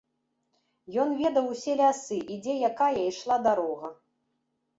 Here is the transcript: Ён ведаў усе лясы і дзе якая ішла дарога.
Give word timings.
Ён 1.03 1.11
ведаў 1.19 1.45
усе 1.55 1.75
лясы 1.81 2.17
і 2.37 2.39
дзе 2.47 2.55
якая 2.71 2.89
ішла 3.11 3.37
дарога. 3.51 3.87